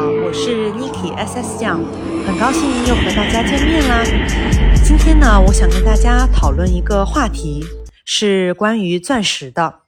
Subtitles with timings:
[0.00, 1.78] 我是 Niki S S 酱，
[2.26, 4.02] 很高兴又和大家见面啦。
[4.82, 7.62] 今天呢，我想跟大家讨论一个话题，
[8.06, 9.80] 是关于钻石的。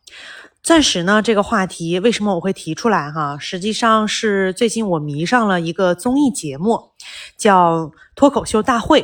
[0.63, 3.39] 钻石呢，这个话题为什么我会提出来哈？
[3.39, 6.91] 实际上是最近我迷上了一个综艺节目，
[7.39, 9.03] 叫《脱口秀大会》。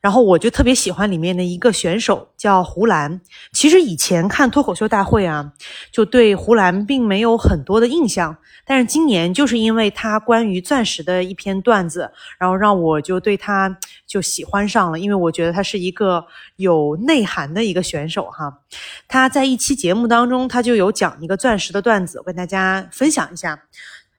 [0.00, 3.20] 然后我就特别喜欢里面的一个选手，叫胡兰。
[3.52, 5.52] 其实以前看脱口秀大会啊，
[5.92, 8.36] 就对胡兰并没有很多的印象。
[8.64, 13.76] 但是今年就是因为他关于钻石的一篇段子，然后让我就对他
[14.06, 14.98] 就喜欢上了。
[14.98, 16.24] 因为我觉得他是一个
[16.56, 18.60] 有内涵的一个选手哈。
[19.08, 23.64] 他在一期节目当中，他就有讲一个钻石的段子，我跟大家分享一下。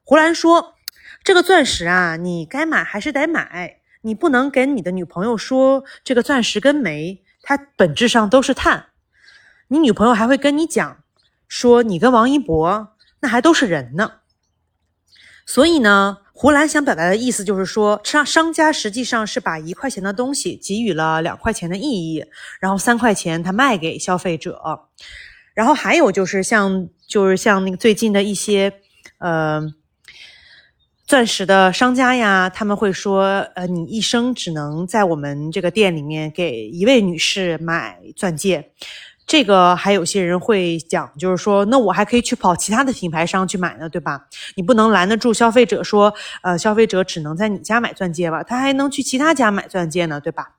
[0.03, 0.75] 胡兰说
[1.23, 8.87] ：“这个钻石啊，你该买还是得买。”你不能跟你的女朋友说这个钻石跟煤，它本质上都是碳。
[9.67, 11.03] 你女朋友还会跟你讲，
[11.47, 14.13] 说你跟王一博那还都是人呢。
[15.45, 22.25] 所以呢，胡兰想表达的意思就是说，商商家实际上是把一块钱的东西给予了两块钱的意义，
[22.59, 24.59] 然后三块钱他卖给消费者。
[25.53, 28.73] 然后还有就是像就是像那个最近的一些
[29.19, 29.73] 呃。
[31.11, 33.23] 钻石的商家呀，他们会说，
[33.55, 38.71] 呃，你一生只能在我们这个店里面给一位女士买钻戒。
[39.27, 44.25] 这个还有些人会讲，就是说，那我还可以去跑其他的品牌商去买呢，对吧？
[44.55, 48.41] 你不能拦得住消费者说，呃，消费者只能在你家买钻戒吧？
[48.41, 50.51] 他还能去其他家买钻戒呢，对吧？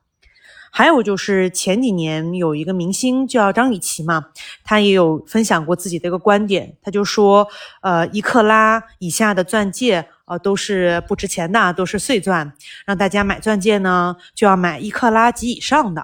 [0.69, 4.25] 还有就是前几年有一个明星叫张雨绮嘛，
[4.63, 7.47] 她也有分享过自己的一个观点，她就说，
[7.81, 10.09] 呃，一克拉以下的钻戒。
[10.25, 12.53] 呃，都是不值钱的，都是碎钻。
[12.85, 16.03] 让大家买钻戒呢，就要买一克拉及以上的。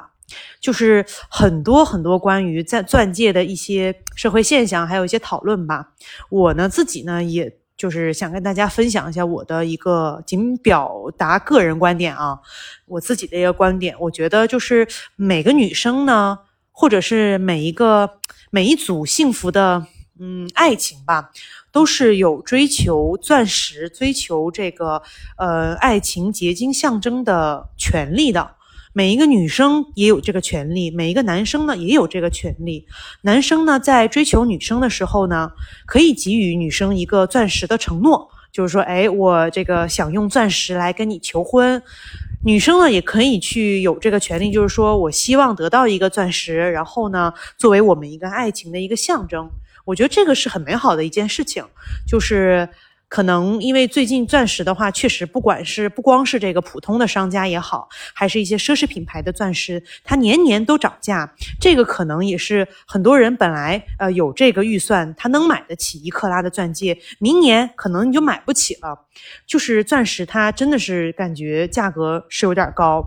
[0.62, 5.90] 就是很多很多关于钻钻戒的一些社会现象，还有一些讨论吧。
[6.30, 12.38] 我呢自己呢，也就是想跟大家分享一下我的一个仅表达个人观点啊，
[12.86, 13.96] 我自己的一个观点。
[14.00, 16.38] 我觉得就是每个女生呢，
[16.72, 18.20] 或者是每一个
[18.52, 19.88] 每一组幸福的
[20.20, 21.32] 嗯爱情吧。
[21.72, 25.02] 都是有追求钻石、追求这个
[25.38, 28.56] 呃爱情结晶象征的权利的。
[28.92, 32.88] 每一个女生也有这个权利，每一个男生呢也有这个权利。
[33.22, 35.52] 男生呢在追求女生的时候呢，
[35.86, 41.82] 可以给予女生一个钻石的承诺，就是说，哎，我这个想用钻石来跟你求婚。
[42.44, 49.52] 女生呢也可以去有这个权利，就是说我希望得到一个钻石，然后呢作为我们一个爱情的一个象征。
[49.90, 51.66] 我觉得这个是很美好的一件事情，
[52.08, 52.70] 就是
[53.08, 61.34] 可能因为最近钻石的话，确实不管是不光是这个普通的商家也好，还是一些奢侈品牌的钻石，它年年都涨价。
[61.60, 69.08] 这个可能也是很多人本来呃有这个预算，他能买得起一克拉的钻戒，明年可能你就买不起了。
[69.48, 73.04] 就是钻石它真的是感觉价格是有点高。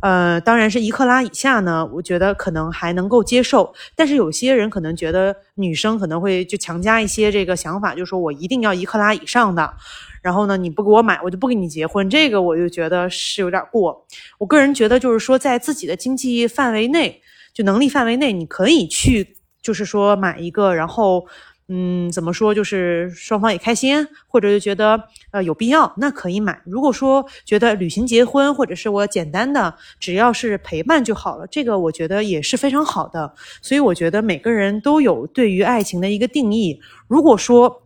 [0.00, 3.74] 呃，当然是一克拉以下呢，我觉得可能还能够接受。
[3.96, 9.74] 但是有些人可能觉得女生可能会就强加一些这个想法，就说我一定要一克拉以上的，
[10.22, 12.08] 然后呢你不给我买，我就不跟你结婚。
[12.08, 14.06] 这个我就觉得是有点过。
[14.38, 17.20] 我个人觉得就是说，在自己的经济范围内，
[17.52, 21.26] 就能力范围内，你可以去就是说买一个，然后。
[21.68, 22.54] 嗯，怎么说？
[22.54, 26.60] 就是双方也开心，或者就觉得呃有必要，那可以买。
[26.64, 33.34] 如果说觉得旅行结婚，或者是我简单的只要是陪伴就好了，这个我觉得也是非常好的。
[33.60, 36.80] 所以我觉得每个人都有对于爱情的一个定义。
[37.06, 37.82] 如果说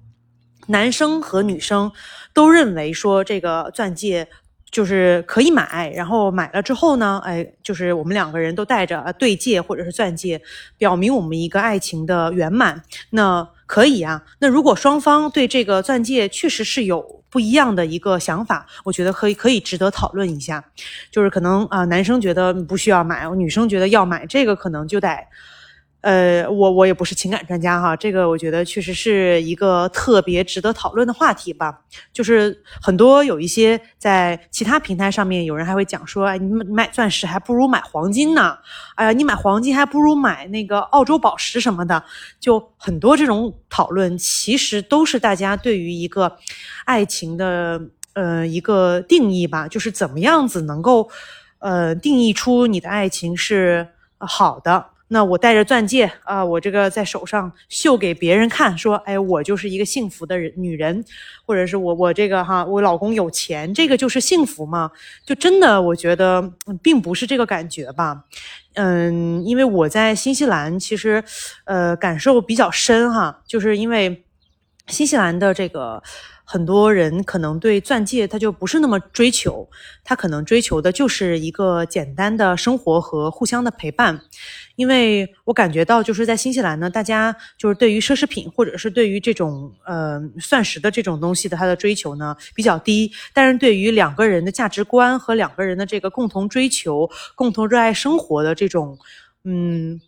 [0.68, 1.90] 男生和女生
[2.32, 4.28] 都认为说这个钻戒。
[4.72, 10.40] 就是可以买，然后买了之后呢，哎，就是我们两个人都戴着对戒或者是钻戒，
[10.78, 14.22] 表明我们一个爱情的圆满，那可以啊。
[14.38, 20.62] 那如果双方对这个钻戒确实是有不一样的一个想法，我觉得可以可以值得讨论一下。
[21.10, 25.08] 就是可能啊，男生觉得不需要买，女生觉得要买，这个可能就得。
[26.02, 31.80] 呃，我我也不是情感专家哈，这个我觉得确实是一个特别值得讨论的话题吧。
[32.12, 38.58] 就是很多有一些在其他平台上面，有人还会讲说，哎，你买钻石还不如买黄金呢，
[38.96, 42.02] 哎呀，你买黄金还不如买那个澳洲宝石什么的，
[42.40, 46.36] 就很多这种讨论，其实都是大家对于一个
[46.84, 47.80] 爱情的
[48.14, 51.08] 呃一个定义吧，就是怎么样子能够
[51.60, 53.86] 呃定义出你的爱情是
[54.18, 54.86] 好的。
[55.12, 61.04] 那我戴着钻戒啊，我这个在手上秀给别人看，说，哎，我就是一个幸福的人，女人，
[61.44, 64.90] 或者是我我这个哈，我老公有钱，这个就是幸福吗？
[65.26, 66.50] 就真的我觉得
[66.82, 68.24] 并不是这个感觉吧，
[68.72, 71.22] 嗯，因为我在新西兰，其实，
[71.66, 74.24] 呃，感受比较深哈，就是因为
[74.86, 76.02] 新西兰的这个。
[76.44, 79.68] 很多人可能对钻戒他就不是那么追求，
[80.04, 84.20] 他可能追求的就是一个简单的生活和互相的陪伴。
[84.76, 98.98] 因为我感觉到，就是在新西兰呢，大家就是对于奢侈品或者是对于这种呃钻石的这种东西的它的追求呢比较低，但是对于两个人的价值观和两个人的这个共同追求、共同热爱生活的这种
[99.44, 100.00] 嗯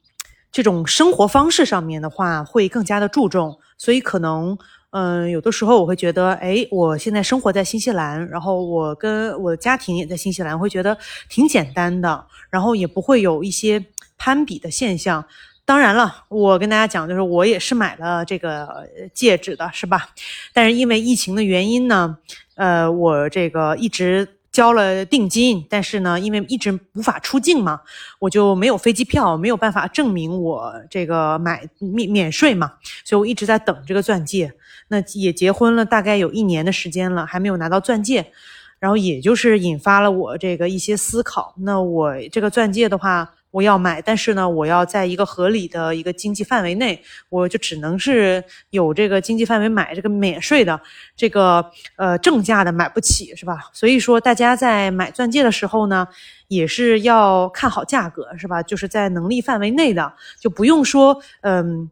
[0.51, 3.59] 这种生活方式上面的话，会更加的注重。
[3.77, 4.57] 所以可能
[4.97, 10.97] 嗯有的时候我会觉得，哎，我现在生活在新西兰，然后我跟我的家庭也在新西兰，会觉得
[11.29, 13.85] 挺简单的，然后也不会有一些。
[14.17, 15.27] 攀比的现象，
[15.65, 20.09] 当然了，我跟大家讲，就是我也是买了这个戒指的，是吧？
[20.55, 22.17] 但是因为疫情的原因呢，
[22.55, 27.81] 呃，我这个一直交了定金，但是呢，因为一直无法出境嘛，
[28.21, 32.75] 我就没有飞机票，没有办法证明我这个买免免税嘛，
[33.05, 34.53] 所以我一直在等这个钻戒。
[34.87, 38.31] 那也结婚了大概有一年的时间了，还没有拿到钻戒，
[38.79, 41.53] 然后也就是引发了我这个一些思考。
[41.59, 43.35] 那我这个钻戒的话。
[43.55, 50.81] 我要买，但是呢，我要在一个合理的一个经济范围内，我就只能是有这个经济范围买这个免税的，
[51.17, 51.65] 这个
[51.95, 53.71] 呃正价的买不起，是吧？
[53.73, 56.09] 所以说大家在买钻戒的时候呢，
[56.49, 58.61] 也是要看好价格，是吧？
[58.61, 61.89] 就是在能力范围内的，就不用说嗯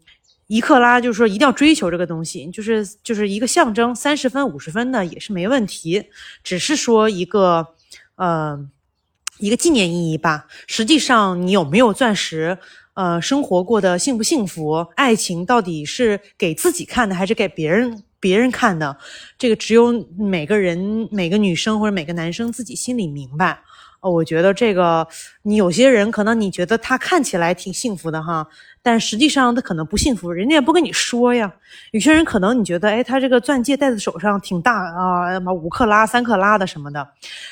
[0.48, 6.10] 一克拉，就是说一定要追求这个东西，就是就是一个象征，三十分五十分的也是没问题，
[6.42, 7.68] 只是说一个
[8.16, 8.68] 呃。
[9.38, 10.46] 一个纪念意义吧。
[10.66, 12.58] 实际上，你有没有钻石？
[12.94, 14.86] 呃，生活过得幸不幸福？
[14.96, 18.94] 爱情到底是给自己看的，还是给别人别人看的？
[19.38, 23.58] 这个只有每个人、每个女生或者每个男生自己心里明白。
[24.00, 25.08] 哦，我觉得这个，
[25.40, 28.46] 你有些人可能你觉得他看起来挺幸福的哈，
[28.82, 31.50] 但实际上他可能不幸福，人家也不跟你说呀。
[31.92, 37.08] 有些人可能你觉得，哎，他这个钻戒戴在手上挺大啊，什么五克拉、三克拉的什么的，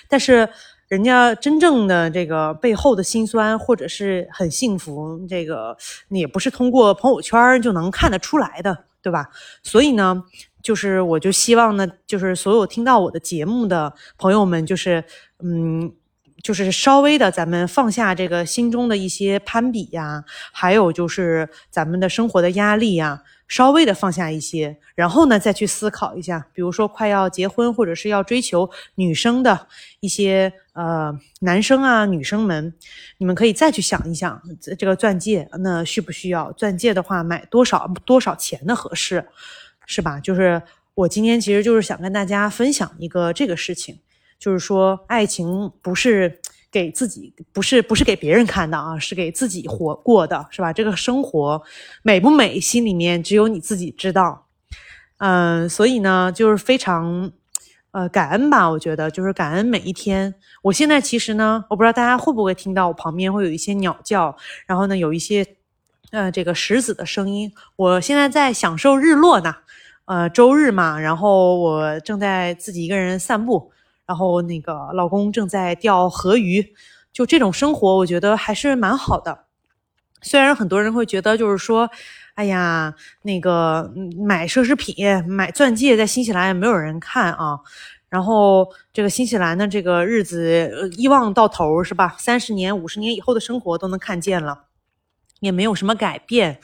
[0.07, 0.47] 但是。
[0.91, 5.77] 人家真正的这个背后的辛酸，或者是很幸福，这个
[6.09, 9.29] 也不是通过朋友圈就能看得出来的，对吧？
[9.63, 10.25] 所以呢，
[10.61, 15.05] 就是我就希望呢，就是所有听到我的节目的朋友们，就是
[15.45, 15.93] 嗯，
[16.43, 23.23] 就是稍微的咱们放下这个心中的一些攀比呀，还有就是咱们的生活的压力呀。
[23.51, 29.67] 稍微的放下一些，然后呢，再去思考一下，比如说快要结婚或者是要追求女生的
[29.99, 32.73] 一些呃男生啊女生们，
[33.19, 34.41] 你们可以再去想一想，
[34.79, 36.53] 这个钻戒那需不需要？
[36.53, 39.27] 钻戒的话，买多少多少钱的合适，
[39.85, 40.21] 是吧？
[40.21, 40.63] 就是
[40.95, 43.99] 我今天其实就是想跟大家分享一个这个事情，
[44.41, 46.41] 就是说爱情不是。
[46.73, 50.73] 给自己不是不是给别人看的啊，是给自己活过的，是吧？
[50.73, 51.61] 这个生活
[52.05, 54.47] 美不美，心里面只有你自己知道。
[55.19, 57.33] 嗯，所以呢，就是非常
[57.91, 58.71] 呃感恩吧。
[58.71, 60.33] 我觉得就是感恩每一天。
[60.63, 65.45] 我现在其实呢，我不知道大家会不会听到我旁边会有一些鸟叫，然后呢有一些
[66.13, 67.53] 呃这个石子的声音。
[67.75, 69.57] 我现在在享受日落呢，
[70.05, 73.73] 呃周日嘛，然后我正在自己一个人散步。
[74.11, 76.75] 然后那个老公正在钓河鱼，
[77.13, 79.45] 就这种生活，我觉得还是蛮好的。
[80.21, 81.89] 虽然很多人会觉得，就是说，
[82.35, 83.89] 哎呀，那个
[84.19, 84.97] 买奢侈品、
[85.29, 87.61] 买钻戒，在新西兰也没有人看啊。
[88.09, 92.17] 然后这个新西兰的这个日子一望到头，是吧？
[92.19, 94.65] 三十年、五十年以后的生活都能看见了，
[95.39, 96.59] 也没有什么改变。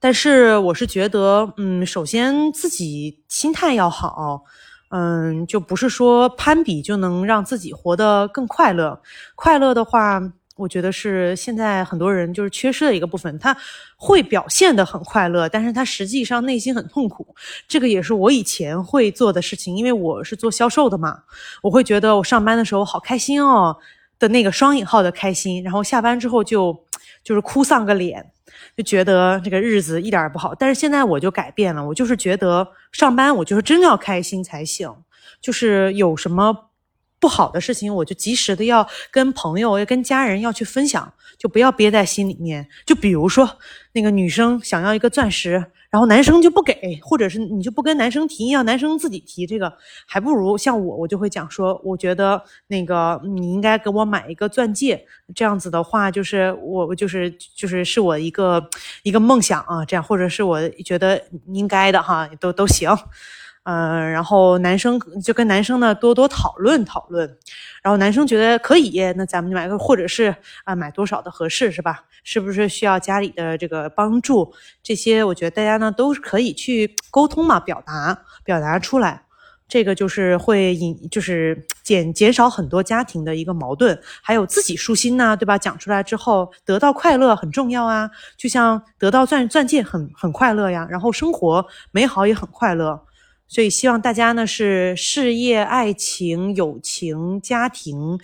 [0.00, 4.42] 但是我是觉得，嗯，首先自己心态要好。
[4.90, 9.00] 嗯，就不是说攀比就能让自己活得更快乐。
[9.34, 10.20] 快乐的话，
[10.56, 13.38] 我觉得是现在很多人就是缺失的一个部分。
[13.38, 13.56] 他
[13.96, 17.34] 会表现得很快乐，但是他实际上内心很痛苦。
[17.68, 21.22] 这个也是我以前会做的事情，因为我是做销售的嘛。
[21.62, 23.76] 我会觉得我上班的时候好开心哦
[24.20, 26.84] 的那个双引号的开心，然后下班之后就
[27.24, 28.30] 就是哭丧个脸。
[28.76, 34.94] 就觉得这个日子一点也不好，但是现在我就改变了，我就是觉得上班我就是真的要开心才行，
[35.40, 36.66] 就是有什么。
[37.20, 42.66] 不好的事情，我就及时的要跟朋友、要跟家人要去分享，就不要憋在心里面。
[42.86, 43.58] 就比如说，
[43.92, 49.72] 那个女生想要一个钻石，然后男生就不给，或者是你就不跟男生提，要男生自己提，这个
[50.06, 55.04] 还不如像我，我就会讲说，我觉得那个你应该给我买一个钻戒，
[55.34, 58.70] 这样子的话，就是我就是就是是我一个
[59.02, 61.20] 一个梦想啊，这样或者是我觉得
[61.52, 62.88] 应该的哈，都都行。
[63.64, 67.28] 嗯，然后男生就跟男生呢多多讨论讨论，
[67.82, 72.04] 然后男生觉得可以，那咱们就买个，或者是啊买多少的合适是吧？
[72.22, 74.52] 是不是需要家里的这个帮助？
[74.82, 79.22] 这些我觉得大家呢都可以去沟通嘛，表达表达出来。
[79.68, 85.56] 这个就是会引，就是减减少很多家庭的一个矛盾，还有自己舒心呐，对吧？
[85.56, 93.00] 讲出来之后得到快乐很重要啊，就像得到钻钻戒很很快乐呀，然后生活美好也很快乐，
[93.50, 98.16] 所以希望大家呢是事业、爱情、友情、家庭，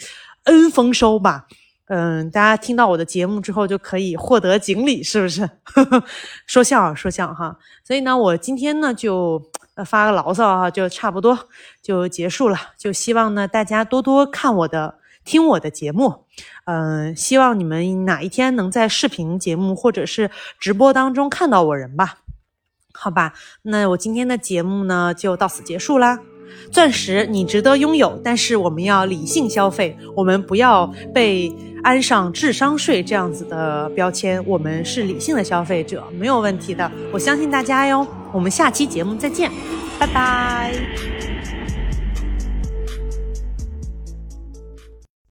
[0.45, 1.49] 恩丰收吧。
[1.89, 5.51] 嗯，大家听到我的节目之后就可以获得锦鲤，是不是？
[6.47, 7.59] 说笑说笑哈。
[7.83, 9.43] 所以呢，我今天呢就
[9.85, 11.37] 发个牢骚哈，就差不多
[11.83, 12.57] 就结束了。
[12.79, 16.25] 就希望呢大家多多看我的、听我的节目。
[16.67, 20.31] 嗯，希望你们哪一天能在视频节目或者是
[20.61, 22.19] 直播当中看到我人吧？
[22.97, 26.19] 好吧，那我今天的节目呢就到此结束啦。
[26.71, 34.43] 钻石你值得拥有，但是我们要理性消费，我们不要被安上智商税这样子的标签。
[34.47, 38.07] 我们是理性的消费者，没有问题的，我相信大家哟。
[38.33, 39.51] 我们下期节目再见，
[39.99, 41.16] 拜拜。